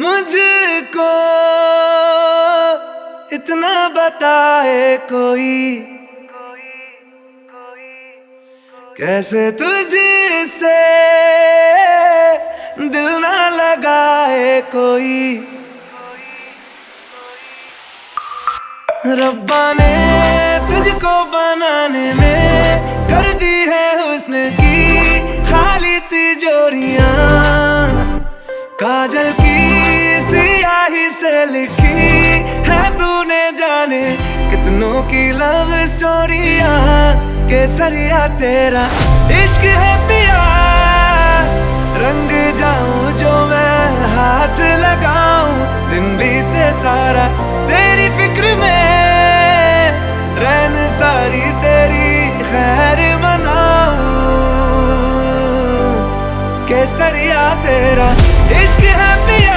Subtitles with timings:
[0.00, 0.36] مجھ
[0.92, 1.06] کو
[3.30, 5.84] اتنا بتائے کوئی۔
[8.96, 9.94] کیسے تجھ
[10.58, 10.76] سے
[12.76, 15.40] دل نہ لگائے کوئی۔
[19.04, 19.94] ربا نے
[20.68, 22.80] تجھ کو بنانے میں
[23.10, 25.20] کر دی ہے حسن کی
[25.50, 27.12] خالی تیجوریاں
[28.80, 29.47] کاجل کی
[34.88, 38.84] کتنوں کی لو سٹوریاں کیسریا تیرا
[39.30, 40.42] عشق ہے پیا
[41.98, 45.58] رنگ جاؤں جو میں ہاتھ لگاؤں،
[45.90, 47.26] دن بیتے سارا
[47.68, 49.90] تیری فکر میں۔
[50.40, 54.16] رین ساری تیری خیر مناؤں۔
[56.68, 58.10] کیسریا تیرا
[58.50, 59.47] عشق ہے پیا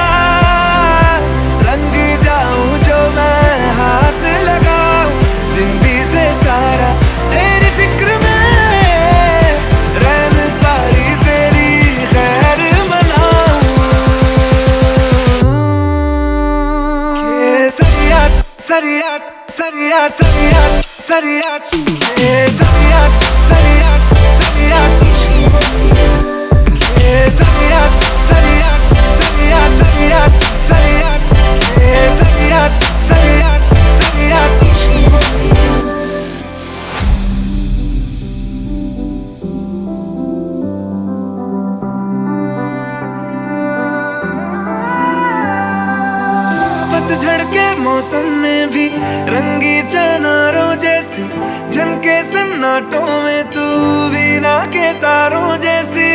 [18.61, 23.11] Sariat, Sariat, Sariat, Sariat, Sariat, Sariat, Sariat,
[23.49, 23.90] Sariat
[47.11, 48.87] پتجھڑ کے موسم میں بھی
[49.27, 51.23] رنگی چناروں جیسی
[51.71, 53.65] جھنکے سناٹوں میں تو
[54.13, 56.09] بینا کے تاروں جیسی۔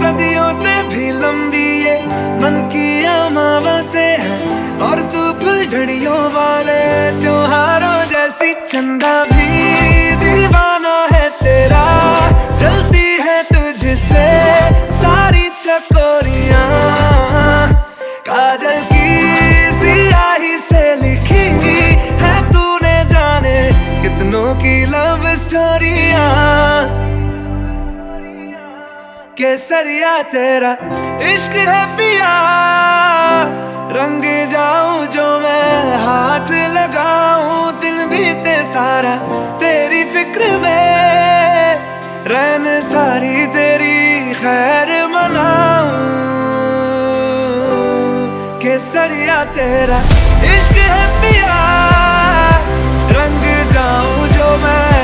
[0.00, 1.96] صدیوں سے بھی لمبی یہ
[2.40, 4.38] من کی اماوا سے ہے۔
[4.80, 9.39] اور تو پھل جھڑیوں والے تیوہاروں جیسی، چندہ بھی
[29.40, 30.74] کیسریا تیرا
[31.20, 32.34] عشق ہے پیا۔
[33.94, 39.16] رنگ جاؤں جو میں ہاتھ لگاؤں، دن بیتے سارا
[39.58, 41.78] تیری فکر میں۔
[42.26, 46.06] رین ساری تیری خیر مناؤں۔
[48.60, 49.98] کیسریا تیرا
[50.42, 51.80] عشق ہے پیا۔
[53.10, 54.99] رنگ جاؤں جو میں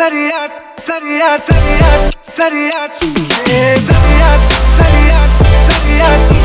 [0.00, 4.40] Sariat, Sariat, Sariat, Sariat, Sariat, Sariat, Sariat,
[4.72, 5.30] Sariat,
[5.68, 6.39] Sariat, Sariat.